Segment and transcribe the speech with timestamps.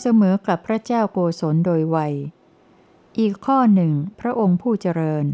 [0.00, 2.14] เสมอกับพระเจ้าโกศลโดยวัย
[3.18, 5.24] อีกข้อหนึ่ง พระองค์ผู้เจริญ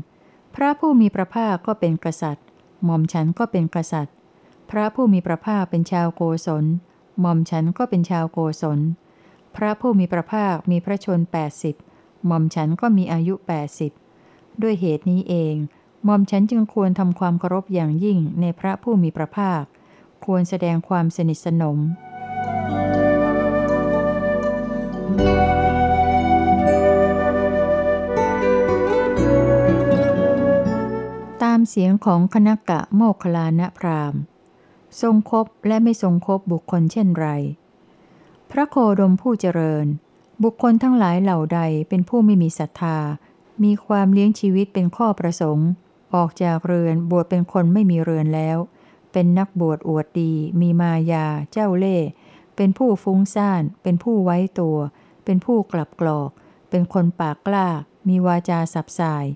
[0.54, 2.46] พระผู้มีพระภาคก็เป็นกษัตริย์
[2.84, 4.14] หม่อมฉันก็เป็นกษัตริย์
[4.70, 6.64] พระผู้มีพระภาคเป็นชาวโกศล
[7.20, 8.78] หม่อมฉันก็เป็นชาวโกศล
[9.56, 11.20] พระผู้มีพระภาคมีพระชน
[11.72, 13.34] 80หม่อมฉันก็มีอายุ
[13.98, 15.54] 80 ด้วยเหตุนี้เอง
[16.04, 19.62] หม่อมฉันจึงควรทำความเคารพอย่างยิ่งในพระผู้มีพระภาค
[20.24, 21.78] ควรแสดงความสนิทสนม
[31.42, 34.14] ตามเสียงของคณกะโมคคลานะพราม
[35.00, 37.26] ทรงคบและไม่ทรงคบบุคคลเช่นไร
[38.50, 39.86] พระโคดมผู้เจริญ
[40.42, 42.98] บุคคลทั้งหลายเหล่าใดเป็นผู้ไม่มีศรัทธา
[43.64, 45.68] มีความเลี้ยงชีวิตเป็นข้อประสงค์
[46.14, 48.58] ออกจากเรือนบวชเป็นคนไม่มีเรือนแล้ว
[49.12, 52.08] เป็นนักบวชอวดดี มีมายา เจ้าเล่ห์
[52.56, 54.76] เป็นผู้ฟุ้งซ่าน เป็นผู้ไว้ตัว
[55.24, 56.30] เป็นผู้กลับกรอก
[56.70, 57.66] เป็นคนปากกล้า
[58.08, 59.26] มีวาจาสับสาย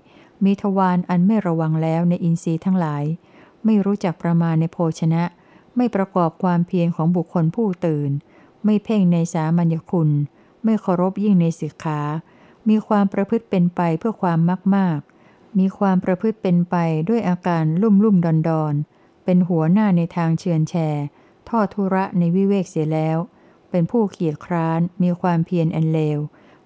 [0.45, 3.03] มีทวารอันไม่ระวังแล้วในอินทรีย์ทั้งหลาย
[3.65, 5.23] ไม่รู้จักประมาณในโภชนะ
[5.75, 8.11] ไม่ประกอบความเพียรของบุคคลผู้ตื่น
[8.65, 10.09] ไม่เพ่งในสามัญญคุณ
[10.63, 12.01] ไม่เคารพยิ่งในสิกขา
[12.69, 14.99] มีความประพฤติเป็นไปเพื่อความมากมาก
[15.59, 16.75] มีความประพฤติเป็นไป
[17.09, 18.73] ด้วยอาการลุ่มลุ่มดอนดอน
[19.25, 21.05] เป็นหัวหน้าในทางเชือนแชร์
[21.49, 23.17] ทอดทุระในวิเวกเสียแล้ว
[23.71, 26.19] เป็นผู้เกียจคร้าน มีความเพียรอันเลว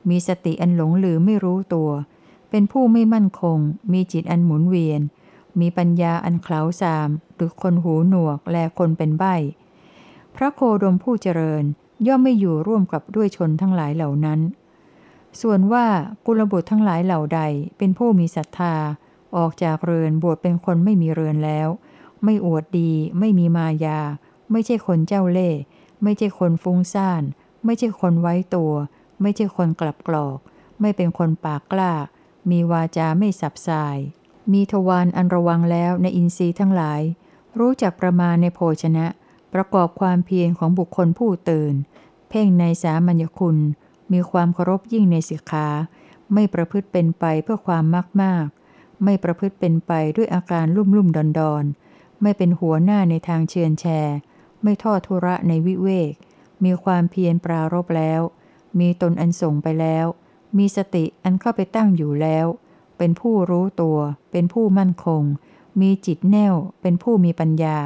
[0.10, 1.90] มีสติอันหลงหลืมไม่รู้ตัว
[2.50, 3.60] เป็นผู้ไม่มั่นคง
[3.94, 5.02] มีจิตอันหมุนเวียน
[5.60, 9.26] มีปัญญาอันเคล้าสาม หรือคนหูหนวกและคนเป็นใบ
[10.36, 11.64] พระโคดมผู้เจริญ
[12.08, 14.40] ย่อมไม่อยู่ร่วมกับด้วยชนทั้งหลายเหล่านั้น
[15.42, 15.86] ส่วนว่า
[16.26, 17.42] กุลบุตรทั้งหลายเหล่าใด
[17.78, 18.76] เป็นผู้มีศรัทธา
[19.36, 21.68] ออกจากเรือนบวชเป็นคนไม่มีเรือนแล้ว
[22.24, 24.00] ไม่อวดดี ไม่มีมายา
[24.52, 25.60] ไม่ใช่คนเจ้าเล่ห์
[26.04, 27.24] ไม่ใช่คนฟุ้งซ่าน
[27.66, 28.74] ไม่ใช่คนไว้ตัว
[29.22, 30.38] ไม่ใช่คนกลับกรอก
[30.82, 31.92] ไม่เป็นคนปากกล้า
[32.50, 33.98] มีวาจาไม่สับสาย
[34.54, 37.02] มีทวารอันระวังแล้วในอินทรีย์ทั้งหลาย
[37.60, 39.06] รู้จักประมาณในโภชนะ
[39.54, 41.74] ประกอบความเพียรของบุคคลผู้ตื่น
[42.30, 43.58] เพ่งในสามัญญคุณ
[44.12, 45.68] มีความเคารพยิ่งในสิกขา
[46.34, 48.46] ไม่ประพฤติเป็นไปเพื่อความมากมาก
[49.04, 51.64] ไม่ประพฤติเป็นไปด้วยอาการลุ่มลุ่มดอนดอน
[52.22, 54.18] ไม่เป็นหัวหน้าในทางเชือนแชร์
[54.64, 56.14] ไม่ทอดทุระในวิเวก
[56.64, 58.22] มีความเพียรปรารบแล้ว
[58.80, 60.06] มีตนอันส่งไปแล้ว
[60.58, 62.46] มีสติอันเข้าไปตั้งอยู่แล้ว
[62.98, 63.98] เป็นผู้รู้ตัว
[64.32, 65.24] เป็นผู้มั่นคง
[65.82, 67.78] มีจิตแน่ว เป็นผู้มีปัญญา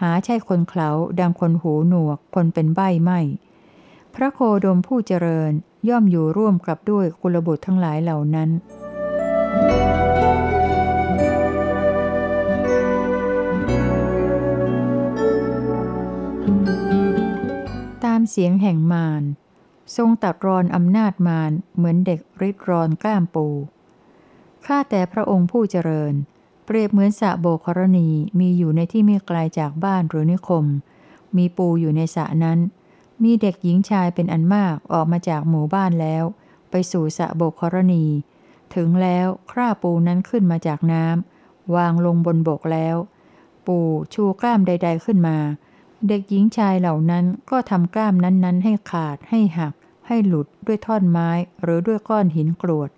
[0.00, 3.20] หาใช่คนเขาดังคนหูหนวก คนเป็นใบ้ไม่
[4.14, 5.52] พระโคดมผู้เจริญ
[5.88, 8.50] ย่อมอยู่ร่วมกับด้วยกุลบุตรทั้งหลายเหล่านั้น
[9.70, 9.85] ตา
[18.30, 19.22] เสียงแห่งมาร
[19.96, 23.46] ทรงตัดรอนอำนาจมารเหมือนเด็กริดรอนกล้ามปู
[24.66, 26.14] ข้าแต่พระองค์ผู้เจริญ
[26.64, 28.08] เปรียบเหมือนสะโบกรณี
[28.40, 30.64] มีอยู่ในที่ไม่ไกลาจากบ้านหรือนิคม
[31.36, 32.58] มีปูอยู่ในสระนั้น
[33.22, 36.24] มีเด็กหญิงชายเป็นอันมากออกมาจากหมู่บ้านแล้ว
[36.70, 38.04] ไปสู่สะโบกรณี
[38.74, 42.96] ถึงแล้วคร่าปูนั้นขึ้นมาจากน้ำวางลงบนบกแล้ว
[43.66, 43.78] ปู
[44.14, 45.38] ชูกล้ามใด ๆขึ้นมา
[46.08, 49.74] เด็กหญิงชายเหล่านั้นก็ทำกล้ามนั้นๆ ให้ขาดให้หัก
[50.06, 51.30] ให้หลุดด้วยท่อนไม้
[51.62, 52.90] หรือด้วยก้อนหินกรวด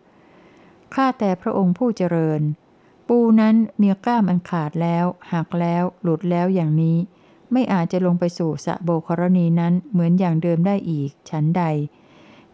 [0.94, 2.42] ข้าแต่พระองค์ผู้เจริญ
[3.08, 6.96] ปูนั้นมีกล้ามอันขาดแล้ว หักแล้ว หลุดแล้วอย่างนี้
[7.52, 11.62] ไม่อาจจะลงไปสู่สะโบกรณีนั้นเหมือนอย่างเดิมได้อีก ฉันใด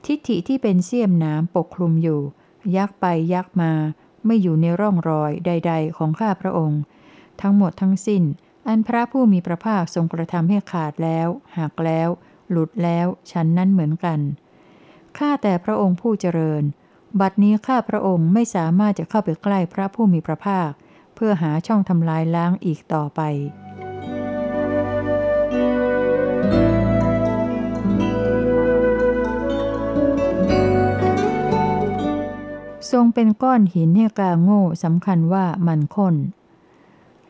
[0.05, 2.21] ทิฏฐิที่เป็นเสี้ยมน้ำปกคลุมอยู่
[2.77, 3.05] ยักไป
[3.35, 3.73] ยักมา
[4.27, 6.81] ไม่อยู่ในร่องรอยใด ๆ ของข้าพระองค์
[7.41, 8.23] ทั้งหมดทั้งสิ้น
[8.69, 12.09] อันพระผู้มีพระภาคทรงกระทำให้ขาดแล้วหักแล้ว
[12.51, 14.21] หลุดแล้วฉันนั้นเหมือนกัน
[15.19, 16.63] ข้าแต่พระองค์ผู้เจริญ
[17.21, 20.71] บัดนี้ข้าพระองค์ไม่สามารถจะเข้าไปใกล้พระผู้มีพระภาค
[21.15, 23.21] เพื่อหาช่องทำลายล้างอีกต่อไป
[32.93, 36.15] ทรงเป็นก้อนหินให้กาโง่สำคัญว่ามันค้น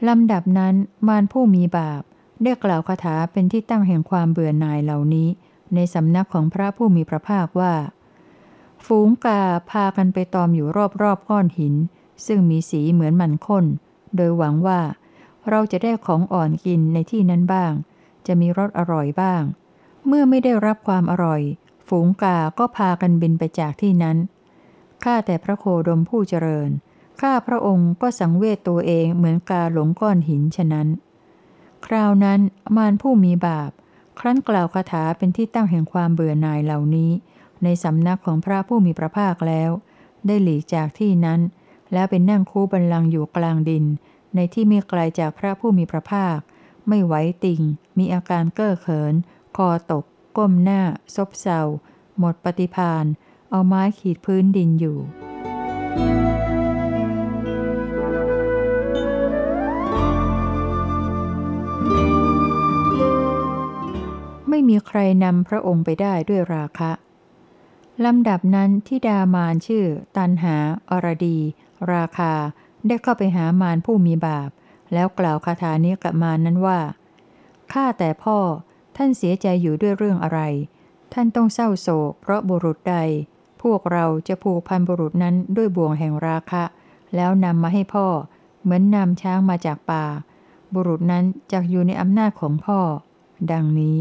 [0.08, 0.74] ลำดับนั้น
[1.08, 2.02] มารผู้มีบาป
[2.42, 5.28] ได้กล่าวคาถาเป็นที่ตั้งแห่งความเบื่อหน่ายเหล่านี้
[5.74, 7.74] ในสำนักของพระผู้มีพระภาคว่า
[8.86, 10.68] ฝูงกาพากันไปตอมอยู่
[11.02, 11.74] รอบๆก้อนหิน
[12.26, 13.64] ซึ่งมีสีเหมือนมันข้น
[14.16, 14.80] โดยหวังว่า
[15.50, 17.72] เราจะได้ของอ่อนกินในที่นั้นบ้าง
[18.26, 19.42] จะมีรสอร่อยบ้าง
[20.06, 21.42] เมื่อไม่ได้รับความอร่อย
[21.88, 24.16] ฝูงกาก็พากันบินไปจากที่นั้น
[25.04, 26.70] ข้าแต่พระโคดมผู้เจริญ
[27.20, 30.88] ข้าพระองค์ก็สังเวชตัวเองเหมือนกาหลงก้อนหินฉะนั้น
[31.86, 32.40] คราวนั้น
[32.76, 33.70] มารผู้มีบาป
[34.18, 37.10] ครั้นกล่าวคาถาเป็นที่ตั้งแห่งความเบื่อหน่ายเหล่านี้
[37.62, 39.70] ในสำนักของพระผู้มีพระภาคแล้ว
[40.26, 41.40] ได้หลีกจากที่นั้น
[41.92, 43.84] แล้วเป็นนั่งคู่บันลังอยู่กลางดิน
[44.34, 46.38] ในที่ไม่ไกลจากพระผู้มีพระภาค
[46.88, 47.14] ไม่ไหว
[47.44, 47.60] ติง
[47.98, 49.14] มีอาการเก้อเขิน
[49.56, 50.04] คอตก
[50.36, 50.82] ก้มหน้า
[51.14, 51.60] ซบเซา
[52.18, 53.04] หมดปฏิพาน
[53.50, 54.98] เอาไม้ขีดพื้นดินอยู่
[64.56, 66.90] ไม่มีใครนำพระองค์ไปได้ด้วยราคะ
[68.04, 69.84] ลำดับนั้นที่ดามานชื่อ
[70.16, 70.56] ตันหา
[70.90, 71.38] อรดี
[71.92, 72.32] ราคา
[72.86, 74.50] ได้เข้าไปหามารผู้มีบาป
[74.92, 76.80] แล้วกล่าวคาถานี้กับมารนั้นว่า
[77.72, 78.38] ข้าแต่พ่อ
[78.96, 80.40] ท่านเสียใจอยู่ด้วยเรื่องอะไร
[81.12, 82.96] ท่านต้องเศร้าโศก เพราะบุรุษใด
[83.62, 86.64] พวกเราจะผูกพันบุรุษนั้นด้วยบ่วงแห่งราคะ
[87.16, 88.06] แล้วนำมาให้พ่อ
[88.62, 90.04] เหมือนนำช้างมาจากป่า
[90.74, 92.78] บุรุษนั้นจะอยู่ในอำนาจของพ่อ
[93.52, 93.96] ดังนี้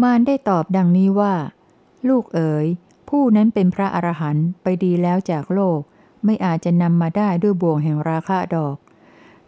[0.00, 1.34] มารได้ตอบดังนี้ว่า
[2.08, 2.66] ลูกเอ๋ย
[3.08, 5.80] ผู้นั้นเป็นพระอรหันต์ไปดีแล้วจากโลก
[6.24, 8.76] ไม่อาจจะนำมาได้ด้วยบ่วงแห่งราคะดอก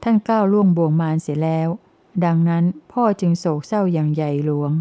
[0.03, 1.69] ท่านก้าวล่วงบ่วงมารเสียแล้ว
[2.25, 4.73] ดังนั้นพ่อจึงโศกเศร้าอย่างใหญ่หลวง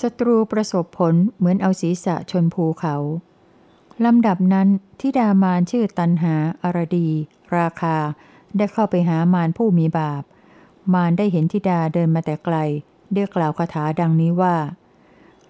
[0.00, 2.96] ศัตรูประสบผลเหมือนเอาศีรษะชนภูเขา
[4.04, 4.68] ลำดับนั้น
[5.00, 7.08] ทิดามานชื่อตันหาอารดี
[7.58, 7.96] ราคา
[8.56, 10.22] ได้เข้าไปหามารผู้มีบาป
[10.94, 12.56] มารได้เห็นทิดาเดินมาแต่ไกล
[13.12, 14.56] ได้กล่าวคาถาดังนี้ว่า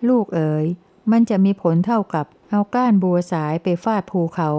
[0.09, 0.67] ลูกเอ๋ย
[1.11, 4.51] มันจะมีผลเท่ากับเอาก้านบัวสายไปฟาดภูเขา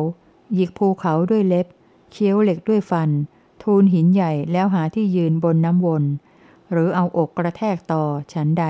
[0.53, 1.67] หยิกภูเขาด้วยเล็บ
[2.11, 3.09] เคี้ยวเหล็กด้วยฟัน
[3.63, 6.03] ทูลหินใหญ่แล้วหาที่ยืนบนน้ำวน
[6.71, 8.03] หรือเอาอกกระแทกต่อ
[8.33, 8.65] ฉันใด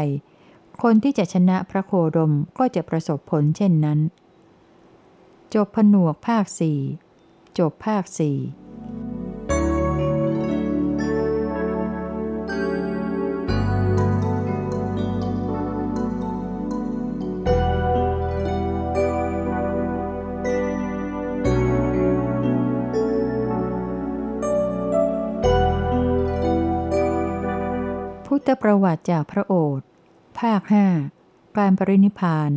[0.82, 4.00] คนที่จะชนะพระโคดมก็จะประสบผลเช่นนั้น
[5.56, 6.80] จบผนวกภาคสี่
[7.58, 8.38] จบภาคสี่
[28.26, 29.88] พุทธประวัติจากพระโอษฐ์
[30.40, 30.88] ภาคห้า
[31.58, 32.52] การปรินิพาน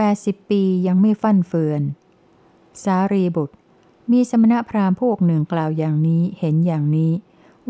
[0.00, 1.82] 80 ปียังไม่ฟั่นเฟือน
[2.82, 3.54] สารีบุตร
[4.12, 7.12] มีสมณพราหมณ์พวกหนึ่งกล่าวอย่างนี้เห็นอย่างนี้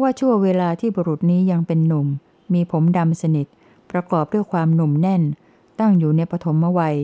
[0.01, 2.07] ว่าชั่วเวลาที่บุรุษนี้ยังเป็นหนุ่ม
[2.53, 3.47] มีผมดำสนิท
[3.91, 5.23] ประกอบด้วยความหนุ่มแน่น
[5.79, 6.97] ตั้งอยู่ในปฐมวัย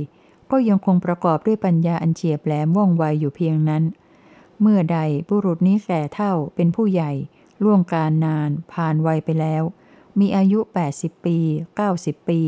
[0.51, 3.83] ก็ยังคงประกอบด้วยปัญญาอันเฉียบแหลมว่องไวอยู่เพียงนั้น
[4.61, 4.99] เมื่อใด
[5.29, 7.13] บุรุษนี้แก่เท่าเป็นผู้ใหญ่
[7.63, 9.63] ล่วงการนาน ผ่านวัยไปแล้ว
[10.19, 10.59] มีอายุ
[10.93, 11.39] 80 ปี
[11.85, 12.41] 90 ปี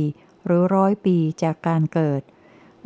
[0.44, 2.20] หรือร้อยปีจากการเกิด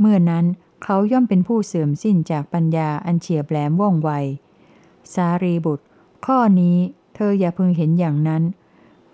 [0.00, 0.44] เมื่อนั้น
[0.84, 4.10] เขาย่อมเป็นผู้เสื่อมสิ้นจากปัญญาอันเฉียบแหลมว่องไว
[5.14, 5.84] สารีบุตร
[6.26, 6.76] ข้อนี้
[7.14, 8.42] เธออย่าพึงเห็นอย่างนั้น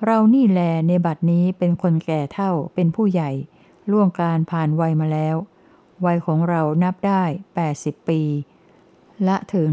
[0.05, 3.31] เรานี่แลในบัดนี้เป็นคนแก่เท่าเป็นผู้ใหญ่
[3.91, 5.37] ล่วงการผ่านวัยมาแล้ว
[6.05, 7.23] วัยของเรานับได้
[7.67, 8.21] 80 ปี
[9.26, 9.73] ละถึง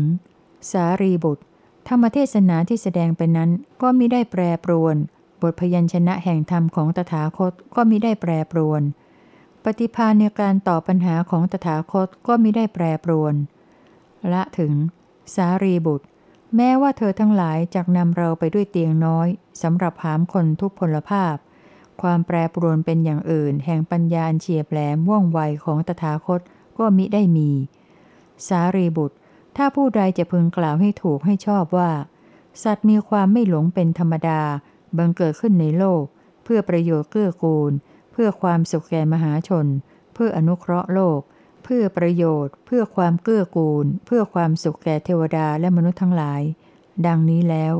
[0.71, 1.44] สารีบุตร
[1.88, 3.50] ธรรมเทศนาที่แสดงไปนั้น
[3.81, 4.95] ก็มิได้แปรปรวน
[5.42, 8.81] บทพยัญชนะแห่งธรรมของตถาคตก็มิได้แปรปรวน
[9.69, 13.35] ปฏิภาณในการตอบปัญหาของตถาคตก็มิได้แปรปรวน
[14.33, 14.74] ละถึง
[15.36, 16.05] สารีบุตร
[16.55, 19.27] แม้ว่าเธอทั้งหลายจักนำเราไปด้วยเตียงน้อย
[19.62, 21.36] สำหรับหามคนทุกพลภาพ
[22.01, 26.39] ความแปรปรวนเป็นอย่างอื่น แห่งปัญญาเฉียบแหลมว่องไวของตถาคต
[26.77, 27.50] ก็มิได้มี
[28.47, 29.15] สารีบุตร
[29.57, 31.91] ถ้าผู้ใดจะพึงกล่าวให้ถูกให้ชอบว่า
[32.63, 34.41] สัตว์มีความไม่หลงเป็นธรรมดา
[34.97, 36.03] บังเกิดขึ้นในโลก
[36.43, 37.74] เพื่อประโยชน์เกื้อกูล
[38.19, 39.67] พื่อความสุขแก่มหาชน
[40.13, 41.21] เพื่ออนุเคราะห์โลก
[41.63, 46.41] เพื่อประโยชน์ เพื่อความเกื้อกูล เพื่อความสุขแก่เทวดาและมนุษย์ทั้งหลาย
[47.07, 47.74] ดังนี้แล้ว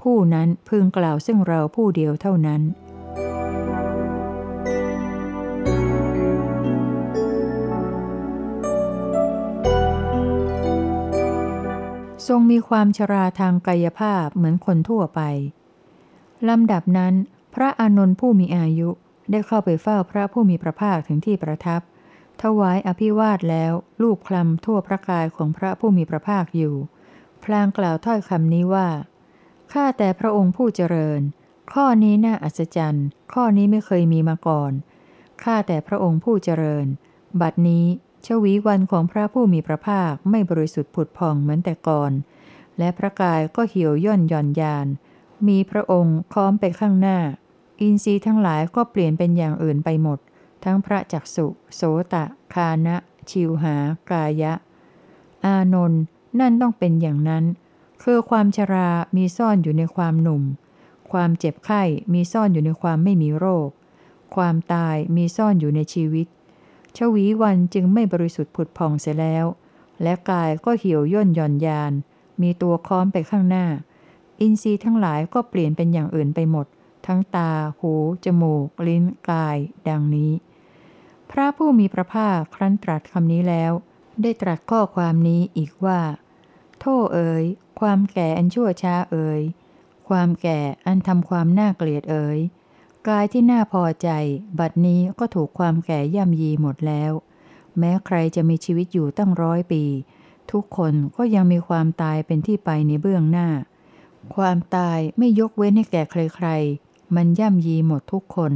[0.00, 2.62] ผู้นั้นพึงกล่าวซึ่งเราผู้เดียวเท่านั้น
[12.26, 15.20] ทรงมีความชราทางกายภาพเหมือนคนทั่วไป
[16.48, 17.14] ลำดับนั้น
[17.54, 18.90] พระอานนท์ผู้มีอายุ
[19.30, 21.80] ได้เข้าไปเฝ้าพระผู้มีพระภาคถึงที่ประทับ
[22.42, 26.74] ถวายอภิวาทแล้วลูบคลำทั่วพระกายของพระผู้มีพระภาคอยู่
[27.44, 28.88] พลางกล่าวถ้อยคำนี้ว่า
[29.72, 31.20] ข้าแต่พระองค์ผู้เจริญ
[31.72, 34.72] ข้อนี้น่าอัศจรรย์ ข้อนี้ไม่เคยมีมาก่อน
[35.42, 36.86] ข้าแต่พระองค์ผู้เจริญ
[37.40, 37.86] บัดนี้
[38.26, 42.12] ชวีวันของพระผู้มีพระภาคไม่บริสุทธิ์ผุดผ่องเหมือนแต่ก่อน
[42.78, 44.86] และพระกายก็เหี่ยวย่นหย่อนยาน
[45.48, 47.18] มีพระองค์ค้อมไปข้างหน้า
[47.80, 50.18] อินทรีย์ทั้งหลายก็เปลี่ยนเป็นอย่างอื่นไปหมด
[50.64, 51.80] ทั้งพระจักสุโส
[52.12, 52.96] ตะ คานะ
[53.30, 53.76] ชิวหา
[54.10, 54.52] กายะ
[55.44, 56.02] อานนท์
[56.40, 57.44] นั่นต้องเป็นอย่างนั้น
[58.02, 60.42] คือความชรามีซ่อนอยู่ในความหนุ่ม
[61.10, 63.68] ความเจ็บไข้มีซ่อนอยู่ในความไม่มีโรค
[64.34, 66.26] ความตายมีซ่อนอยู่ในชีวิต
[66.96, 69.44] ชวีวันจึงไม่บริสุทธิ์ผุดผ่องเสียแล้ว
[70.02, 71.92] และกายก็เหี่ยวย่นหย่อนยาน
[72.42, 73.66] มีตัวค้อมไปข้างหน้า
[74.40, 76.66] อินทรีย์ทั้งหลายก็เปลี่ยนเป็นอย่างอื่นไปหมด
[77.06, 77.94] ทั้งตา หู
[78.24, 79.58] จมูก ลิ้น กาย
[79.88, 80.32] ดังนี้
[81.30, 83.72] พระผู้มีพระภาคครั้นตรัสคำนี้แล้ว
[84.22, 86.00] ได้ตรัสข้อความนี้อีกว่า
[86.80, 87.44] โทษเอ๋ย
[87.80, 89.40] ความแก่อันชั่วช้าเอ่ย
[90.08, 92.38] ความแก่อันทำความน่าเกลียดเอ่ย
[93.08, 94.08] กายที่น่าพอใจ
[94.58, 97.12] บัดนี้ก็ถูกความแก่ย่ำยีหมดแล้ว
[97.78, 99.84] แม้ใครจะมีชีวิตอยู่ตั้งร้อยปี
[100.52, 103.48] ทุกคนก็ยังมีความตายเป็นที่ไปในเบื้องหน้า
[104.34, 108.52] ความตายไม่ยกเว้นให้แก่ใครๆ มันย่ำยีหมดทุกคน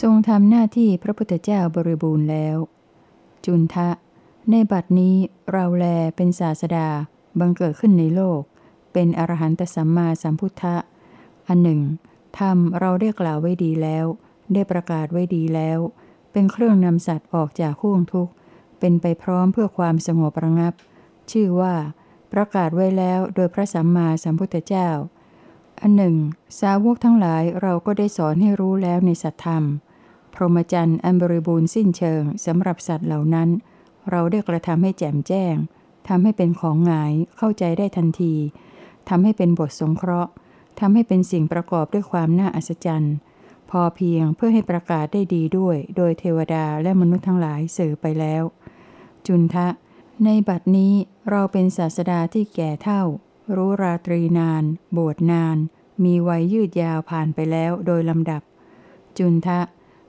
[0.00, 2.56] ทรงทำหน้าที่พระพุทธเจ้าบริบูรณ์แล้ว
[3.44, 3.88] จุนทะ
[4.50, 5.14] ในบัดนี้
[5.50, 5.84] เราแล
[6.16, 6.88] เป็นศาสดา
[7.38, 8.40] บังเกิดขึ้นในโลก
[8.92, 10.76] เป็นอรหันตสัมมาสัมพุทธะ
[11.48, 11.80] อันหนึ่ง
[12.38, 14.06] ธรรมเราได้กล่าวไว้ดีแล้ว
[14.52, 15.78] ได้ประกาศไว้ดีแล้ว
[16.32, 18.32] เป็นเครื่องนำสัตว์ออกจากข่วงทุกข์
[18.80, 20.74] เป็นไปพร้อมเพื่อความสงบระงับ
[21.30, 21.74] ชื่อว่า
[22.32, 24.88] ประกาศไว้แล้วโดยพระสัมมาสัมพุทธเจ้า
[25.80, 26.16] อันหนึ่ง
[26.60, 29.64] สาวกทั้งหลายเราก็ได้สอนให้รู้แล้วในสัตธรรม
[30.34, 33.48] พรหมจรรย์อันบริบูรณ์สิ้นเชิงสำหรับสัตว์เหล่านั้น
[34.10, 35.54] เราได้กระทำให้แจ่มแจ้ง
[36.08, 38.34] ทำให้เป็นของหงายเข้าใจได้ทันที
[39.08, 40.32] ทำให้เป็นบทสงเคราะห์
[40.80, 43.14] ทำให้เป็นสิ่งประกอบด้วยความน่าอัศจรรย์
[43.70, 48.42] พอเพียงเพื่อให้ประกาศได้ดีด้วย โดยเทวดาและมนุษย์ทั้งหลายสื่อไปแล้ว
[49.26, 49.68] จุนทะ
[50.24, 50.94] ในบัดนี้
[51.30, 53.02] เราเป็นศาสดาที่แก่เท่า
[53.56, 54.64] รู้ราตรีนาน
[54.96, 55.56] บวชนาน
[56.04, 58.42] มีวัยยืดยาวผ่านไปแล้วโดยลำดับ
[59.18, 59.60] จุนทะ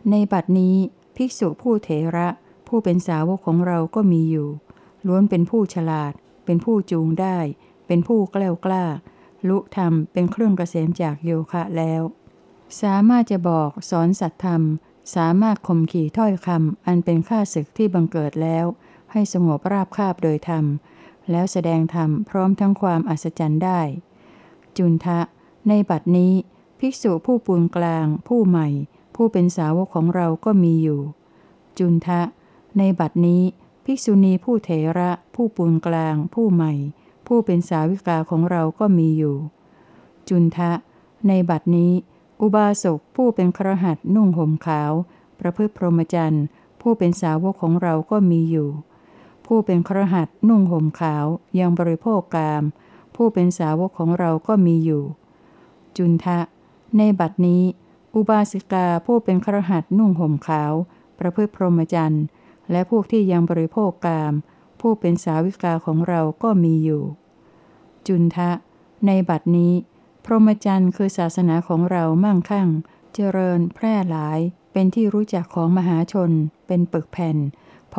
[0.09, 0.75] ในบัดนี้
[1.15, 2.27] ภิกษุผู้เถระ
[2.67, 4.49] ผู้เป็นสาวกของเราก็มีอยู่
[5.07, 6.13] ล้วนเป็นผู้ฉลาด
[6.45, 7.37] เป็นผู้จูงได้
[7.87, 8.85] เป็นผู้แกล้ากล้า
[9.47, 12.01] ลุธรรมเป็นเครื่องเกษมจากโยคะแล้ว
[12.81, 14.61] สามารถจะบอกสอนสัตธรรม
[15.15, 18.65] สามารถข่มขี่ถ้อยคำอันเป็นข้าศึกที่บังเกิดแล้ว
[19.15, 20.65] ให้สงบราบคาบโดยธรรม
[21.31, 23.81] แล้วแสดงธรรมพร้อมทั้งความอัศจรรย์ได้
[24.77, 25.19] จุนทะ
[25.67, 26.33] ในบัดนี้
[26.79, 28.67] ภิกษุผู้ปูนกลาง ผู้ใหม่
[29.15, 31.01] ผู้เป็นสาวกของเราก็มีอยู่
[31.77, 32.21] จุนทะ
[32.77, 33.41] ในบัดนี้
[33.85, 36.73] ภิกษุณีผู้เถระ ผู้ปุนกลาง ผู้ใหม่
[37.27, 39.35] ผู้เป็นสาวิกาของเราก็มีอยู่
[40.29, 40.71] จุนทะ
[41.27, 41.91] ในบัดนี้
[42.41, 44.91] อุบาสกผู้เป็นครหัสนุ่งห่มขาว
[45.39, 46.45] ประพฤติพรหมจรรย์
[46.81, 48.69] ผู้เป็นสาวกของเราก็มีอยู่
[49.45, 51.25] ผู้เป็นครหัสนุ่งห่มขาว
[51.59, 52.63] ยังบริโภคกาม
[53.15, 55.03] ผู้เป็นสาวกของเราก็มีอยู่
[55.97, 56.39] จุนทะ
[56.97, 57.63] ในบัดนี้
[58.15, 60.73] อุบาสิกาผู้เป็นครหัสนุ่งห่มขาว
[61.19, 62.25] ประพฤติพรหมจรรย์
[62.71, 64.33] และพวกที่ยังบริโภคกาม
[64.79, 67.03] ผู้เป็นสาวิกาของเราก็มีอยู่
[68.07, 68.51] จุนทะ
[69.07, 69.73] ในบัดนี้
[70.25, 72.69] พรหมจรรย์คือศาสนาของเรามั่งคั่ง
[73.13, 74.39] เจริญแพร่หลาย
[74.71, 76.31] เป็นที่รู้จักของมหาชน
[76.67, 77.37] เป็นปึกแผ่น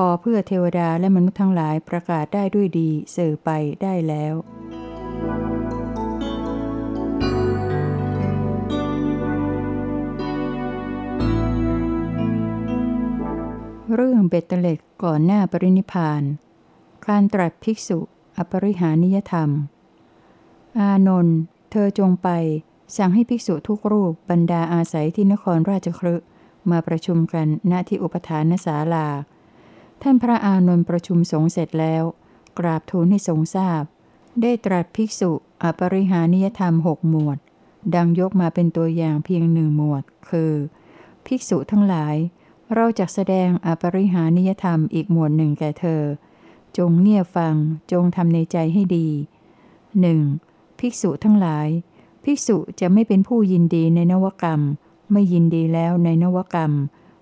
[0.01, 3.51] พอเพื่อเทวดาและมนุษย์ทั้งหลายประกาศได้ด้วยดีสื่อไป
[3.83, 4.35] ได้แล้ว
[13.95, 16.23] เรื่องเบตเตเล็กก่อนหน้าปรินิพาน
[17.07, 17.99] การตรัสภิกษุ
[18.37, 19.51] อปริหานิยธรรม
[20.79, 21.39] อานนท์
[21.71, 22.29] เธอจงไป
[22.97, 26.15] สั่งให้ภิกษุทุกรูปบรรดาอาศัยที่นครราชครึ
[26.71, 29.09] มาประชุมกันณที่อุปทานศาลา
[30.03, 32.05] ท่านพระอานนท์ประชุมสงเสร็จแล้ว
[32.59, 33.83] กราบทูลให้ทรงทราบ
[34.43, 35.31] ได้ตรัสภิกษุ
[35.63, 37.39] อปริหานิยธรรมหกหมวด
[37.95, 40.53] ดังยกมาเป็นตัวอย่างเพียงหนึ่งหมวด คือ
[41.27, 42.17] ภิกษุทั้งหลาย
[42.75, 46.03] เราจะแสดงอปริหานิยธรรมอีกหมวดหนึ่งแก่เธอ
[46.77, 47.55] จงเงียบฟัง
[47.93, 49.09] จงทำในใจให้ดี
[50.01, 50.21] หนึ่ง
[50.79, 51.69] ภิกษุทั้งหลาย
[52.25, 54.61] ภิกษุจะไม่เป็นผู้ยินดีในนวกรรม
[55.13, 56.73] ไม่ยินดีแล้วในนวกรรม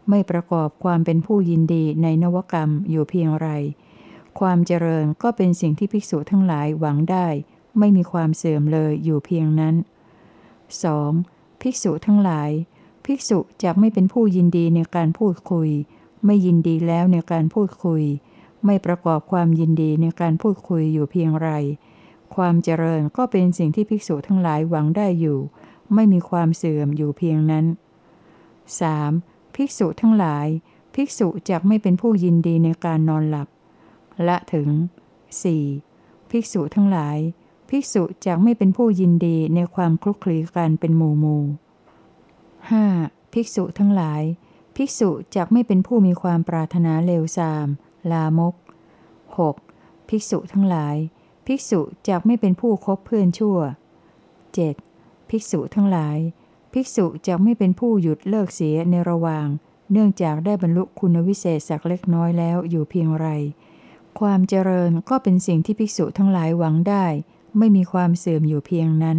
[0.09, 3.49] ไม่ประกอบความเป็นผู้ยินดีในนวกรรมอยู่เพียงไร
[4.39, 7.27] ความเจริญก็เป็นสิ่งที่ภิกษุทั้งหลายหวังได้
[7.79, 9.75] ไม่มีความเสื่อมเลยอยู่เพียงนั้น
[10.89, 11.61] 2.
[11.61, 12.51] ภิกษุทั้งหลาย
[13.05, 15.71] ภิกษุจะไม่เป็นผู้ยินดีในการพูดคุย
[16.25, 18.03] ไม่ยินดีแล้วในการพูดคุย
[18.65, 21.51] ไม่ประกอบความยินดีในการพูดคุยอยู่เพียงไร
[22.35, 25.39] ความเจริญก็เป็นสิ่งที่ภิกษุทั้งหลายหวังได้อยู่
[25.95, 27.67] ไม่มีความเสื่อมอยู่เพียงนั้น
[28.81, 29.34] 3.
[29.55, 30.47] ภิกษุทั้งหลาย
[30.95, 33.49] ภิกษุจะไม่เป็นผู้ยินดีในการนอนหลับ
[34.29, 34.69] ละถึง
[35.51, 36.31] 4.
[36.31, 37.19] ภิกษุทั้งหลาย
[37.69, 41.43] ภิกษุจะไม่เป็นผู้ยินดีในความคลุกคลีกันเป็นหมู่หมู่
[42.59, 43.33] 5.
[43.33, 44.23] ภิกษุทั้งหลาย
[44.77, 47.67] ภิกษุจักไม่เป็นผู้มีความปรารถนาเลวทราม
[48.13, 48.55] ลามก
[49.31, 50.09] 6.
[50.09, 50.97] ภิกษุทั้งหลาย
[51.47, 53.59] ภิกษุจักไม่เป็นผู้คบเพื่อนชั่ว
[54.45, 55.29] 7.
[55.29, 56.19] ภิกษุทั้งหลาย
[56.75, 59.47] ภิกษุจักไม่เป็นผู้หยุดเลิกเสียในระหว่าง
[59.93, 63.27] เนื่องจากได้บรรลุคุณวิเศษสักเล็กน้อยแล้วอยู่เพียงไร
[64.19, 67.07] ความเจริญก็เป็นสิ่งที่ภิกษุทั้งหลายหวังได้
[67.59, 69.19] ไม่มีความเสื่อมอยู่เพียงนั้น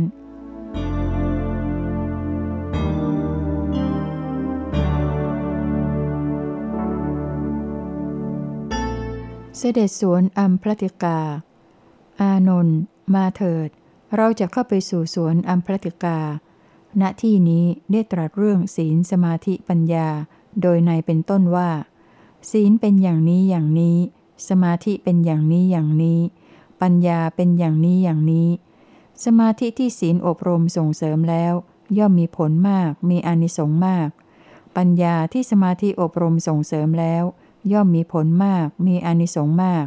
[9.58, 11.20] เสด็จสวนอัมพลติกา
[12.22, 12.80] อานนท์
[13.14, 13.70] มาเถิด
[14.16, 16.20] เราจะเข้าไปสู่สวนอัมพลติกา
[17.02, 20.08] ณที่นี้ได้ตรัสเรื่องศีลสมาธิปัญญา
[20.62, 21.70] โดยในเป็นต้นว่า
[22.52, 23.98] ศีลเป็นอย่างนี้อย่างนี้
[24.50, 26.20] สมาธิเป็นอย่างนี้อย่างนี้
[26.82, 28.50] ปัญญาเป็นอย่างนี้อย่างนี้
[29.26, 31.54] สมาธิที่ศีลอบรมส่งเสริมแล้ว
[31.98, 34.10] ย่อมมีผลมากมีอนิสงส์มาก
[34.78, 37.24] ปัญญาที่สมาธิอบรมส่งเสริมแล้ว
[37.72, 39.86] ย่อมมีผลมากมีอนิสงส์มาก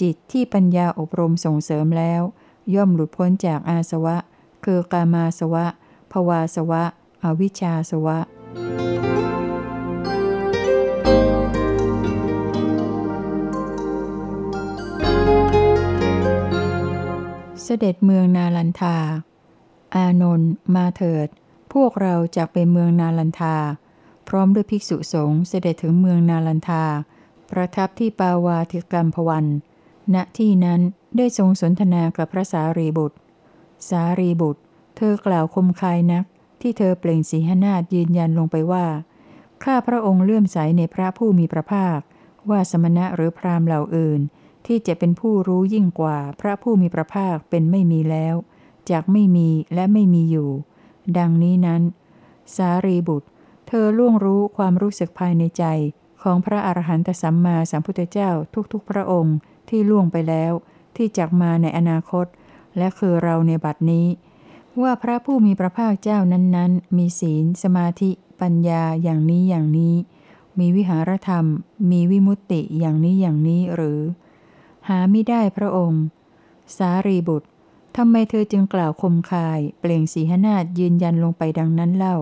[0.00, 2.22] จิตที่ปัญญาอบรมส่งเสริมแล้ว
[2.74, 4.16] ย่อมหลุดพ้นจากอาสวะ
[4.64, 5.66] คือกามาสวะ
[6.12, 6.84] ภวาสวะ
[7.24, 8.18] อวิชชาสวะ
[17.62, 18.96] เสด็จเมืองนาลันทา
[19.94, 21.28] อานนท์มาเถิด
[21.72, 23.56] พวกเราจะไปเมืองนาลันทา
[24.28, 26.84] พร้อมด้วยภิกษุสงฆ์เสด็จถึงเมืองนาลันทา
[27.50, 29.46] ประทับที่ปาวาธิกรรมพวัน
[30.14, 30.80] ณที่นั้น
[31.16, 33.16] ได้ทรงสนทนากับพระสารีบุตร
[33.88, 34.62] สารีบุตร
[34.96, 36.24] เธอกล่าวคมคายนัก
[36.60, 38.86] ที่เธอเปล่งสีหนาฏยืนยันลงไปว่า
[39.64, 41.98] ข้าพระองค์เลื่อมใสในพระผู้มีพระภาค
[42.50, 44.20] ว่าสมณะหรือพราหมณ์เหล่าอื่น
[44.66, 48.34] ที่จะเป็นผู้รู้ยิ่งกว่าพระผู้มีพระภาคเป็นไม่มีแล้ว
[48.90, 50.50] จากไม่มีและไม่มีอยู่
[51.18, 51.82] ดังนี้นั้น
[52.56, 53.28] สารีบุตร
[53.68, 55.64] เธอล่วงรู้ความรู้สึกภายในใจ
[56.22, 58.30] ของพระอรหันตสัมมาสัมพุทธเจ้า
[58.72, 59.36] ทุกๆ พระองค์
[59.68, 60.52] ที่ล่วงไปแล้ว
[60.96, 62.26] ที่จักมาในอนาคต
[62.78, 64.06] และคือเราในบัดนี้
[64.82, 68.10] ว่าพระผู้มีพระภาคเจ้านั้นๆ มีศีล สมาธิ
[68.40, 69.94] ปัญญาอย่างนี้อย่างนี้
[70.58, 71.46] มีวิหารธรรม
[71.90, 74.00] มีวิมุตติอย่างนี้อย่างนี้หรือ
[74.88, 76.02] หาไม่ได้พระองค์
[76.76, 77.48] สารีบุตร
[77.96, 82.16] ทำไมเธอจึงกล่าวคมคาย เปล่งสีหนาฏยืนยันลงไปดังนั้นเล่า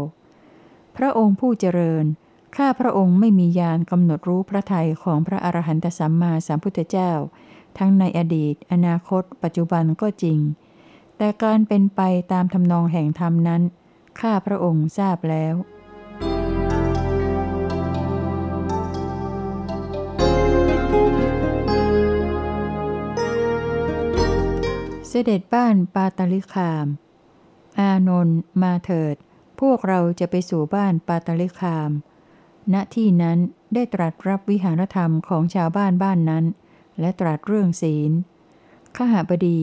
[0.97, 2.05] พระองค์ผู้เจริญ
[2.57, 7.12] ข้าพระองค์ไม่มียานกำหนดรู้พระทัยของพระอรหันตสัมมาสัมพุทธเจ้า
[7.79, 10.38] ทั้งในอดีต อนาคต ปัจจุบันก็จริง
[11.18, 12.00] แต่การเป็นไป
[12.33, 13.62] ตามทำนองแห่งธรรมนั้น
[14.20, 15.55] ข้าพระองค์ทราบแล้ว
[25.09, 26.87] เสด็จบ้านปาตลิคาม
[27.79, 29.14] อานนท์มาเถิด
[29.61, 31.90] พวกเราจะไปสู่บ้านปาตลิคาม
[32.74, 33.38] ณ ที่นั้น
[33.74, 36.44] ได้ตรัสรับวิหารธรรมของชาวบ้านบ้านนั้น
[37.00, 38.11] และตรัสเรื่องศีล
[38.96, 39.61] ขหบดี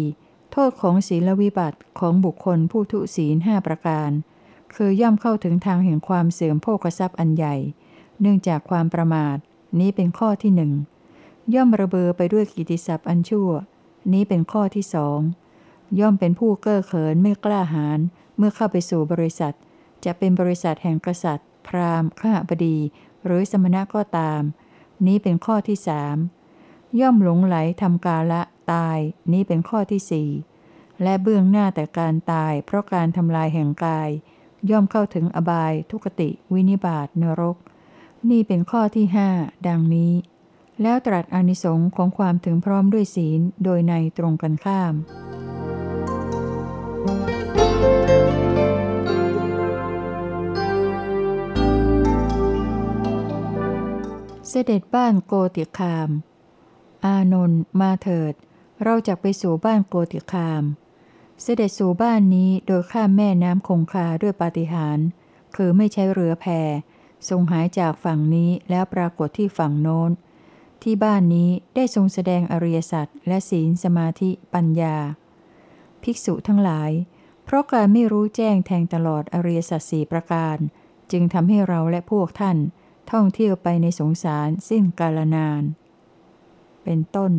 [0.51, 4.11] โทษของศีลวิบัติของบุคคลผู้ทุศีลห้าประการ
[4.75, 7.55] คือย่อมเข้าถึงทางแห่งความเสื่อมโภคทรัพย์อันใหญ่
[8.21, 9.37] เนื่องจากความประมาท
[9.79, 10.71] นี้เป็นข้อที่หนึ่ง
[11.53, 13.49] ย่อมระเบอไปด้วยกิติศัพท์อันชั่ว
[14.13, 15.19] นี้เป็นข้อที่สอง
[15.99, 17.99] ย่อมเป็นผู้เก้อเขินไม่กล้าหาญ
[18.37, 19.53] เมื่อเข้าไปสู่บริษัท
[20.05, 22.77] จะเป็นบริษัทแห่งกษัตริย์ พราหมณ์ข้าบดี
[23.25, 24.41] หรือสมณะก็ตาม
[25.05, 26.17] นี้เป็นข้อที่สาม
[26.99, 28.97] ย่อมหลงไหลทำกาละ ตาย
[29.31, 30.29] นี้เป็นข้อที่สี่
[31.03, 34.09] และเบื้องหน้าแต่การตาย เพราะการทำลายแห่งกาย
[34.69, 37.57] ย่อมเข้าถึงอบาย ทุกติ วินิบาตนรก
[38.29, 39.29] นี่เป็นข้อที่ห้า
[39.67, 40.13] ดังนี้
[40.81, 44.93] แล้วตรัสอนิสงค์ของความถึงพร้อมด้วยศีลโดยในตรงกันข้าม
[54.49, 56.09] เสด็จบ้านโกติคาม
[57.05, 58.33] อานนท์มาเถิด
[58.83, 60.63] เราจะไปสู่บ้านโกติคาม
[61.41, 65.07] เสด็จสู่บ้านนี้โดยข้ามแม่น้ำคงคาด้วยปาฏิหาริย์
[65.55, 66.45] คือไม่ใช้เรือแพ
[67.29, 70.11] ทรงหายจากฝั่งนี้แล้วปรากฏที่ฝั่งโน้น
[70.83, 74.97] ที่บ้านนี้ได้ทรงแสดงอริยสัจและศีลสมาธิปัญญา
[76.03, 76.91] ภิกษุทั้งหลาย
[77.45, 80.57] เพราะการไม่รู้แจ้งแทงตลอดอริยสัจสี่ประการ
[81.11, 82.57] จึงทำให้เราและพวกท่าน
[83.11, 85.63] ท่องเที่ยวไปในสงสารสิ้นกาลนาน
[86.83, 87.31] เป็นต้น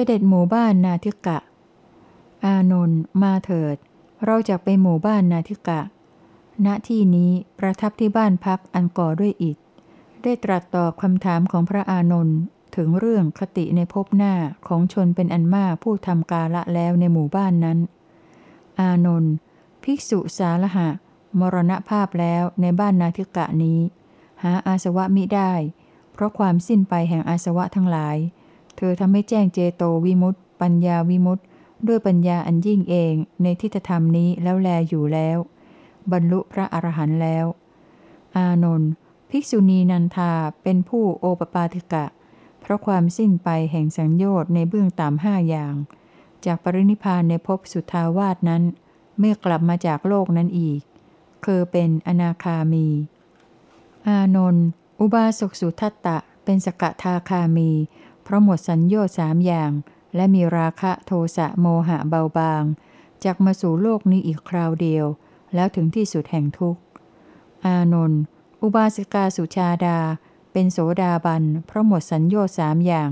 [0.00, 1.38] สด็จหมู่บ้านนาทิกะ
[2.44, 3.76] อานนท์มาเถิด
[4.24, 5.80] เราจะไปหมู่บ้านนาทิกะ
[6.66, 9.56] ณที่นี้ประทับที่บ้านพักอันก่อด้วยอิฐ
[10.22, 12.38] ได้ตรัสตอบคำถามของพระอานนท์
[12.76, 14.34] ถึงเรื่องคติในภพหน้า
[14.68, 17.78] ของชนเป็นอันมากผู้ทำกาละแล้วในหมู่บ้านนั้น
[18.80, 19.32] อานนท์
[19.82, 20.88] ภิกษุสาละหะ
[21.38, 23.78] มรณภาพแล้วในบ้านนาทิกะนี้
[24.42, 25.52] หาอาสวะมิได้
[26.12, 28.18] เพราะความสิ้นไปแห่งอาสวะทั้งหลาย
[28.80, 31.42] เธอทำให้แจ้งเจโตวิมุตติปัญญาวิมุตติ
[31.86, 35.38] ด้วยปัญญาอันยิ่งเองในทิฏฐธรรมนี้แล้วแลอยู่แล้ว
[36.12, 37.46] บรรลุพระอรหันต์แล้ว
[38.36, 38.90] อานนท์
[39.30, 42.06] ภิกษุณีนันทาเป็นผู้โอปปาติกะ
[42.60, 45.74] เพราะความสิ้นไปแห่งสังโยชน์ในเบื้องต่ำห้าอย่าง
[46.44, 48.62] จากปรินิพานในภพสุทาวาสนั้น
[49.18, 50.80] ไม่กลับมาจากโลกนั้นอีก
[51.44, 52.86] คือเป็นอนาคามี
[54.08, 54.66] อานนท์
[55.00, 57.70] อุบาสกสุทัตตะเป็นสกทาคามี
[58.28, 59.72] เพราะหมดสัญโยชน์สามอย่าง
[60.16, 62.64] และมีราคะโทสะโมหะเบาบาง
[63.24, 65.06] จากมาสู่โลกนี้อีกคราวเดียว
[65.54, 66.80] แล้วถึงที่สุดแห่งทุกข์
[67.64, 68.20] อานนท์
[68.62, 69.98] อุบาสิกาสุชาดา
[70.52, 73.10] เป็นโสดาบัน เพราะหมดสัญโยชน์สามอย่าง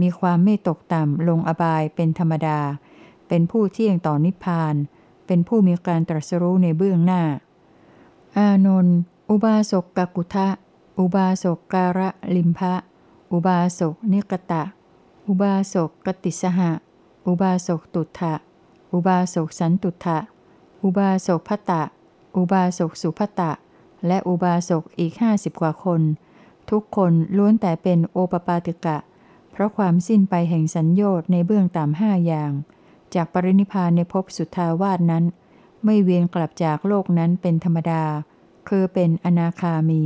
[0.00, 2.60] มีความไม่ตกต่ำลงอบายเป็นธรรมดา
[3.28, 4.74] เป็นผู้เที่ยงต่อนิพพาน
[5.26, 7.22] เป็นผู้มีการตรัสรู้ในเบื้องหน้า
[8.36, 8.96] อานนท์
[9.30, 10.48] อุบาสกกกุทะ
[10.98, 12.74] อุบาสกการะลิมภะ
[13.32, 14.62] อุบาสกนิกตะ
[15.26, 16.70] อุบาสกกติสหะ
[17.26, 18.34] อุบาสกตุถะ
[18.92, 20.18] อุบาสกสันตุถะ
[20.82, 21.82] อุบาสกพตะ
[22.36, 23.52] อุบาสกสุพตะ
[24.06, 26.00] และอุบาสกอีกห้าสิบกว่าคน
[26.70, 28.98] ทุกคนล้วนแต่เป็นโอปปาติกะ
[29.50, 32.52] เพราะความสิ้นไปแห่งสัญโยชน์ในเบื้องต่ำห้าอย่าง
[33.14, 35.24] จากปรินิพานในภพสุทธาวาสนั้น
[35.84, 38.04] ไม่เวียนกลับจากโลกนั้นเป็นธรรมดา
[38.68, 40.02] คือเป็นอนาคามี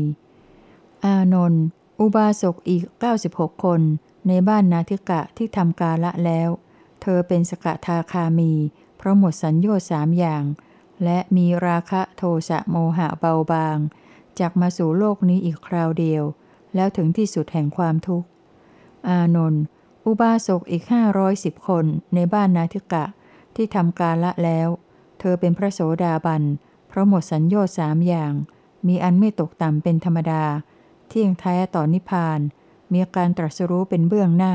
[1.04, 1.64] อานนท์
[2.00, 2.84] อุบาสกอีก
[3.22, 3.80] 96 คน
[4.28, 6.48] ในบ้านนาทิกะที่ทำกาละแล้ว
[7.02, 8.52] เธอเป็นสกทาคามี
[8.96, 10.44] เพราะหมดสัญโยสามอย่าง
[11.04, 13.78] และมีราคะโทสะโมหะเบาบาง
[14.38, 16.24] จากมาสู่โลกนี้อีกคราวเดียว
[16.74, 18.28] แล้วถึงที่สุดแห่งความทุกข์
[19.08, 19.62] อานนท์
[20.06, 23.04] อุบาสกอีกห้าร้อยสิบคนในบ้านนาทิกะ
[23.56, 24.68] ที่ทำกาละแล้ว
[25.18, 26.42] เธอเป็นพระโสดาบัน
[26.88, 28.32] เพราะหมดสัญโยสามอย่าง
[28.86, 30.44] มีอันไม่ตกต่ำเป็นธรรมดา
[31.18, 32.40] ที่ยงแท้ต่อนิพพาน
[32.92, 34.54] มีการตรัสรู้เป็นเบื้องหน้า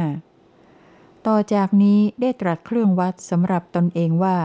[1.27, 4.37] ต่อจากนี้ได้ตรัสเครื่องวัดสำหรับตนเองว่า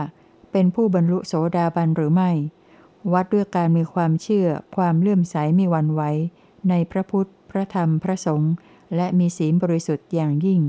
[0.51, 2.31] เป็นผู้บรรลุโสดาบันหรือไม่
[3.13, 6.01] วัดด้วยการมีความเชื่อ ความเลื่อมใสมีวันไหว
[6.69, 8.53] ในพระพุทธ พระธรรม พระสงฆ์
[8.95, 10.61] และมีศีลบริสุทธิ์อย่างยิ่ง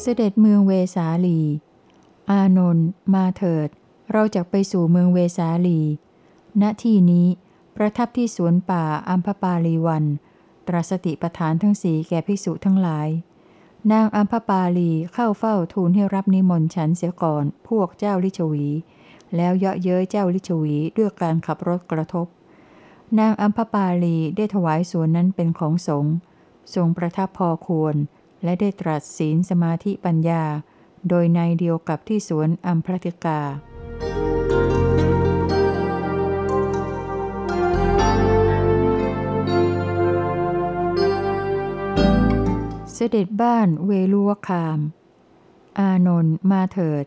[0.00, 1.40] เสด็จเมืองเวสาลี
[2.32, 3.68] อานนท์มาเถิด
[4.12, 5.80] เราจะไปสู่เมืองเวสาลี
[6.60, 7.26] ณที่นี้
[7.76, 10.04] ประทับที่สวนป่าอัมพปาลีวัน
[10.68, 13.08] ตรัสติประธานทั้งสีแก่ภิกษุทั้งหลาย
[13.92, 18.66] นางอัมพปาลีเข้าเฝ้าทูลให้รับนิมนต์ฉันเสียก่อนพวกเจ้าลิชวี
[19.36, 22.26] แล้วเยาะเย้ยเจ้าลิชวีด้วยการขับรถกระทบ
[23.18, 26.14] นางอัมพปาลีได้ถวายสวนนั้นเป็นของสงฆ์
[26.74, 27.94] ทรงประทับพอควร
[28.44, 30.44] และได้ตรัสศีลสมาธิปัญญา
[31.08, 33.40] โดยในเดียวกับที่สวนอัมพรติกา
[42.94, 44.78] เสด็จบ้านเวลุวคาม
[45.78, 47.04] อานนท์มาเถิด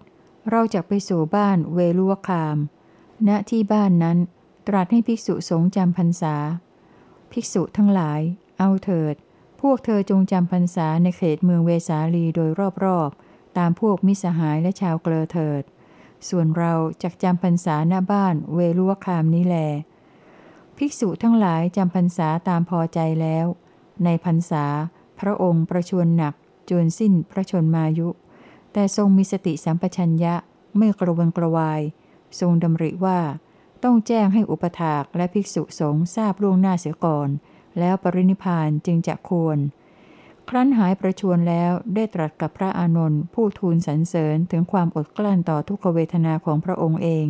[0.50, 2.58] เราจะไปสู่บ้านเวลุวคาม
[3.28, 4.18] ณที่บ้านนั้น
[4.68, 6.36] ตรัสให้ภิกษุสงฆ์จำพรรษา
[7.32, 8.22] ภิกษุทั้งหลาย
[8.60, 9.16] เอาเถิด
[9.62, 12.50] พวกเธอจงจำพรรษาในเขตเมืองเวสาลีโดย
[12.84, 13.25] รอบๆ
[13.58, 15.64] ตามพวกมิสหายและชาวเกลอเถิด
[16.30, 19.58] ส่วนเราจะจำพรรษาหน้าบ้านเวลุวคามนี้แล
[20.78, 23.46] ภิกษุทั้งหลายจำพรรษาตามพอใจแล้ว
[24.04, 24.66] ในพรรษา
[25.20, 26.34] พระองค์ประชวรหนัก
[26.70, 28.10] จนสิ้นพระชนมายุ
[28.74, 30.36] แต่ทรงมีสติสัมปชัญญะ
[30.78, 31.82] ไม่กระวนกระวาย
[32.40, 33.20] ทรงดำริว่า
[33.84, 37.30] ต้องแจ้งให้อุปถากและภิกษุสงฆ์ทราบล่วงหน้าเสียก่อน
[37.80, 39.58] แล้วปรินิพานจึงจะควร
[40.50, 47.28] ครั้นหายประชวรแล้วได้ตรัสกับพระอานนท์ผู้ทูลสรรเสริญถึงความอดกลั้นต่อทุกขเวทนาของพระองค์เอง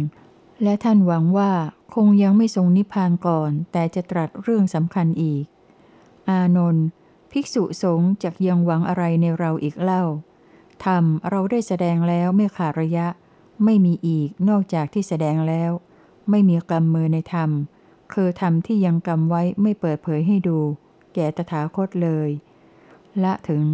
[0.64, 1.52] และท่านหวังว่า
[1.96, 5.44] คงยังไม่ทรงนิพพานก่อน แต่จะตรัสเรื่องสำคัญอีก
[6.30, 6.86] อานนท์
[7.32, 10.04] ภิกษุสงฆ์จักยังหวังอะไรในเราอีกเล่า
[10.86, 13.08] ธรรมเราได้แสดงแล้วไม่ขาดระยะ
[13.64, 15.72] ไม่มีอีกนอกจากที่แสดงแล้ว
[16.30, 17.50] ไม่มีกรรมมือในธรรม
[18.14, 20.60] คือธรรมที่ยังกรรมไว้ไม่เปิดเผยให้ดู
[21.14, 22.30] แก่ตถาคตเลย
[23.24, 23.66] ละถึง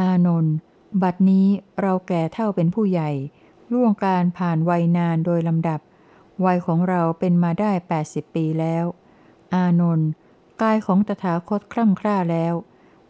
[0.00, 0.54] อานนท์
[1.02, 1.46] บัดนี้
[1.80, 3.10] เราแก่เท่าเป็นผู้ใหญ่
[3.72, 5.80] ล่วงการผ่านวัยนานโดยลำดับ
[6.44, 7.70] วัยของเราเป็นมาได้
[8.04, 8.84] 80 ปีแล้ว
[9.54, 10.08] อานนท์
[10.62, 12.54] กายของตถาคตคร่ำคร่าแล้ว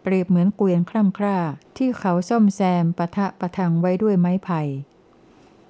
[0.03, 1.39] เปรียบเหมือนเกวียนคร่ำคร่า
[1.77, 4.61] ที่เขาซ่อมแซมปะทะประทังไว้ด้วยไม้ไผ่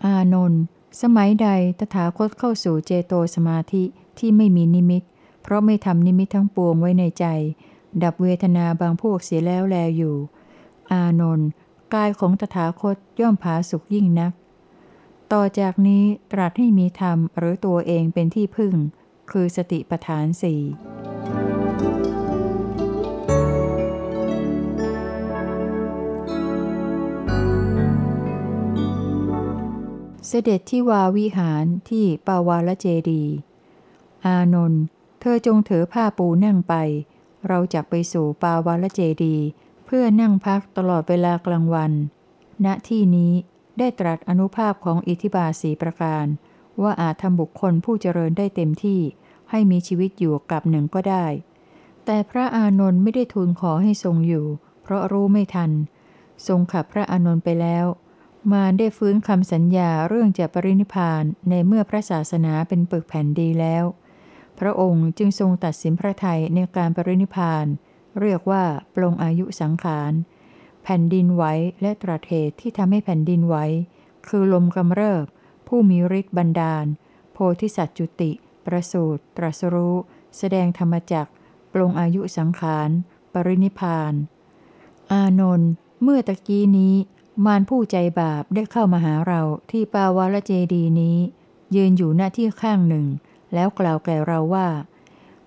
[0.05, 0.61] อานนท์
[1.03, 3.85] สมัยใดตถาคตเข้าสู่เจโตสมาธิ
[4.19, 5.03] ที่ไม่มีนิมิต
[5.43, 7.27] เพราะไม่ทำนิมิตทั้งปวงไว้ในใจ
[8.03, 10.17] ดับเวทนาบางพวกเสียแล้วแลอยู่
[10.91, 11.49] อานนท์
[11.95, 14.33] กายของตถาคตย่อมผาสุกยิ่งนัก
[15.33, 18.75] ต่อจากนี้ตรัสให้มีธรรมหรือตัวเองเป็นที่พึ่ง
[19.31, 20.63] คือสติปทานสี่
[30.29, 33.25] เสด็จที่วาวิหารที่ปาวาลเจดี
[34.27, 34.83] อานนท์
[35.21, 36.75] เธอจงถือผ้าปูนั่งไป
[37.49, 39.37] เราจะไปสู่ปาวาลเจดี
[39.87, 41.93] เพื่อนั่งพักตลอดเวลากลางวัน
[42.65, 43.33] ณที่นี้
[43.79, 46.27] ได้ตรัสอนุภาพของอิทธิบาสีประการ
[46.83, 49.01] ว่าอาจทำบุคคลผู้เจริญได้เต็มที่
[49.51, 51.27] ให้มีชีวิตอยู่กับหนึ่งก็ได้
[52.05, 54.47] แต่พระอานนท์ไม่ได้ทูลขอให้ทรงอยู่
[54.83, 55.71] เพราะรู้ไม่ทัน
[56.47, 57.87] ทรงขับพระอานนท์ไปแล้ว
[58.53, 63.85] มารได้ฟื้นคำสัญญาเรื่องจะปรินิพานในเมื่อพระศาสนาเป็นปึกแผ่นดีแล้ว
[64.61, 67.67] พระองค์จึงทรงตัดสินพระทัยในการปรินิพาน
[68.21, 70.13] เรียกว่าปลงอายุสังขาร
[70.83, 71.45] แผ่นดินไหว
[71.83, 73.57] และตรัสเหตุที่ทำให้แผ่นดินไหว
[74.29, 75.25] คือลมกำเริบ
[75.67, 76.87] ผู้มีฤทธิ์บันดาล
[77.33, 78.31] โพธิสัตว์จุติ
[78.67, 79.97] ประสูตรตรัสรู้
[80.37, 81.29] แสดงธรรมจัก
[81.73, 82.91] ปลงอายุสังขาร
[83.33, 84.13] ปรินิพาน
[85.13, 85.71] อานนท์
[86.03, 86.95] เมื่อตะกี้นี้
[87.45, 91.17] มารผู้ใจบาปได้เข้ามาหาเราที่ปาวาลเจดีนี้
[91.75, 93.07] ยืนอยู่หน้าที่ข้างหนึ่ง
[93.55, 94.69] แล้วกล่าวแก่เราว่า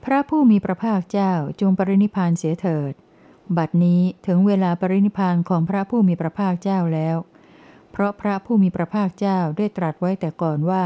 [0.04, 2.94] พระผู้มีพระภาคเจ้าจงปรินิพานเสียเถิด
[3.58, 7.18] บัดนี้ถึงเวลาปรินิพานของพระผู้มีพระภาคเจ้าแล้ว
[7.92, 10.86] เพราะพระผู้มีพระภาคเจ้าได้ตรัสไว้แต่ก่อนว่า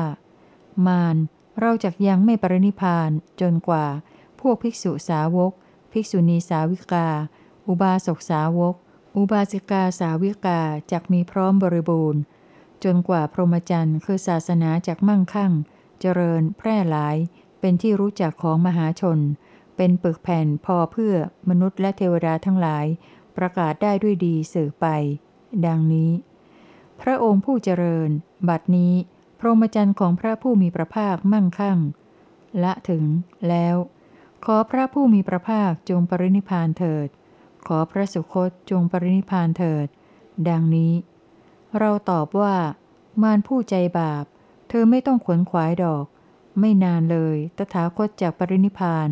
[0.87, 1.15] มาร
[1.59, 3.09] เราจะยังไม่ปรินิพาน
[3.41, 3.85] จนกว่า
[4.41, 5.51] พวกภิกษุสาวก
[5.91, 7.07] ภิกษุณีสาวิกา
[7.67, 8.75] อุบาสกสาวก
[9.15, 12.21] อุบาสิกาสาวิกาจักมีพร้อมบริบูรณ์
[12.83, 15.53] จนกว่าพรหมจรรย์คือศาสนาจากมั่งคั่ง
[16.01, 17.15] เจริญ แพร่หลาย
[17.59, 19.19] เป็นที่รู้จักของมหาชน
[19.77, 21.15] เป็นปึกแผ่นพอเพื่อ
[21.49, 22.85] มนุษย์และเทวดาทั้งหลาย
[23.37, 24.85] ประกาศได้ด้วยดีสื่อไป
[25.65, 26.11] ดังนี้
[27.01, 28.09] พระองค์ผู้เจริญ
[28.49, 28.93] บัดนี้
[29.39, 31.79] พรหมจรรย์ของพระผู้มีพระภาคมั่งคั่ง
[32.63, 33.03] ละถึง
[33.49, 33.75] แล้ว
[34.45, 37.07] ขอพระผู้มีพระภาคจงปรินิพานเถิด
[37.67, 39.87] ขอพระสุคตจงปรินิพานเถิด
[40.49, 40.93] ดังนี้
[41.79, 42.55] เราตอบว่า
[43.23, 44.25] มารผู้ใจบาป
[44.69, 46.05] เธอไม่ต้องขวนขวายดอก
[46.59, 49.09] ไม่นานเลย ตถาคตจากปรินิพาน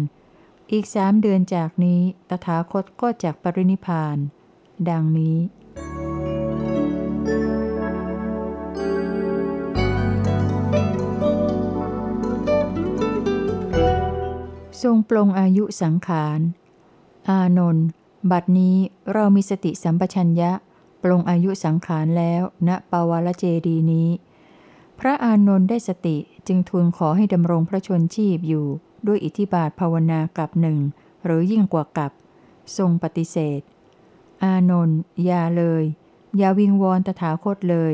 [0.71, 4.17] อีกสามเดือนจากนี้ ตถาคตก็จากปรินิพาน
[4.89, 5.37] ดังนี้
[14.81, 16.39] ทรงปลงอายุสังขาร
[17.29, 17.85] อานนท์
[18.31, 18.77] บัดนี้
[19.13, 20.51] เรามีสติสัมปชัญญะ
[21.03, 24.09] ปลงอายุสังขารแล้วณปาวาลเจดีนี้
[24.99, 28.65] พระอานนท์ได้สติจึงทูลขอให้ดำรงพระชนชีพอยู่
[29.07, 30.79] ด้วยอิทธิบาทภาวนากับหนึ่ง
[31.25, 32.11] หรือยิ่งกว่ากับ
[32.77, 33.61] ทรงปฏิเสธ
[34.43, 35.83] อานนท์อย่าเลย
[36.37, 37.93] อย่าวิงวอนตถาคตเลย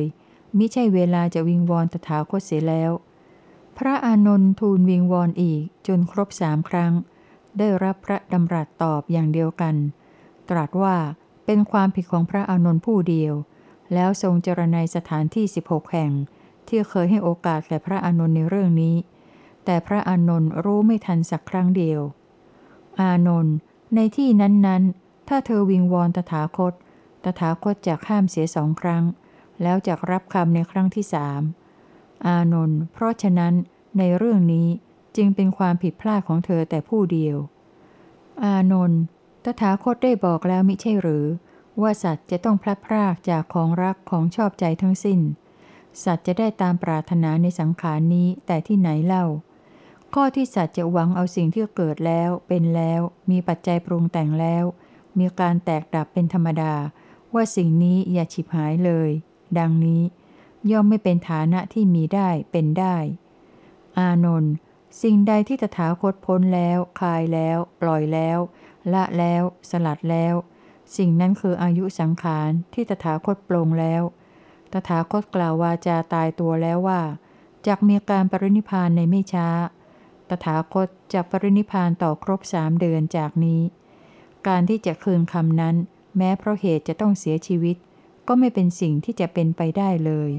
[0.58, 2.92] มิใช่เวลาจะวิงวอนตถาคตเสียแล้ว
[3.78, 6.94] พระอานนท์ทูลวิงวอนอีกจนครบสามครั้ง
[7.58, 9.76] ได้รับพระดำรัสตอบอย่างเดียวกัน
[10.50, 10.96] ตรัสว่า
[11.46, 13.34] เป็นความผิดของพระอานนท์ผู้เดียว
[13.94, 16.12] แล้วทรงเจรในสถานที่ 16 แห่ง
[16.72, 18.96] ที่เคยให้โอกาสแก่พระอานนท์ในเรื่องนี้
[19.66, 22.02] แต่พระอานนท์รู้ไม่ทันสักครั้งเดียว
[23.02, 23.56] อานนท์
[23.96, 26.74] ในที่นั้นๆ ถ้าเธอวิงวอนตถาคต
[27.24, 29.04] ตถาคตจะข้ามเสียสองครั้ง
[29.62, 31.42] แล้วจะรับคำในครั้งที่สาม
[32.28, 33.54] อานนท์เพราะฉะนั้น
[33.98, 34.68] ในเรื่องนี้
[35.16, 37.38] จึงเป็นความผิดพลาดของเธอแต่ผู้เดียว
[38.44, 39.02] อานนท์
[39.44, 41.26] ตถาคตได้บอกแล้วมิใช่หรือ
[41.82, 45.20] ว่าสัตว์จะต้องพลัดพรากจากของรักของชอบใจทั้งสิ้น
[46.04, 49.26] สัตว์จะได้ตามปรารถนาในสังขารนี้แต่ที่ไหนเล่า
[50.14, 53.02] ข้อที่สัตว์จะหวังเอาสิ่งที่เกิดแล้ว เป็นแล้ว
[53.32, 54.64] มีปัจจัยปรุงแต่งแล้ว
[55.18, 56.74] มีการแตกดับเป็นธรรมดา
[57.34, 59.10] ว่าสิ่งนี้อย่าฉิบหายเลย
[59.58, 60.02] ดังนี้
[60.72, 62.98] ย่อมไม่เป็นฐานะที่มีได้เป็นได้
[63.98, 64.54] อานนท์
[65.02, 68.38] สิ่งใดที่ตถาคตพ้นแล้วคายแล้ว ปล่อยแล้ว
[68.94, 70.36] ละแล้ว สลัดแล้ว
[70.98, 74.04] สิ่งนั้นคืออายุสังขารที่ตถาคตปรงแล้ว
[74.74, 77.02] ตถาคตกล่าววาจาตายตัวแล้วว่า
[77.68, 79.48] จากมีการปรินิพานในไม่ช้า
[80.30, 83.62] ตถาคตจะปรินิพานต่อครบสามเดือนจากนี้
[84.48, 85.76] การที่จะคืนคำนั้น
[86.18, 87.76] แม้เพราะเหตุจะต้องเสียชีวิต
[88.28, 90.32] ก็ไม่เป็นสิ่งที่จะเป็นไปได้เลย